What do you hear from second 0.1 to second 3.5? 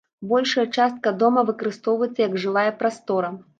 Большая частка дома выкарыстоўваецца як жылая прастора.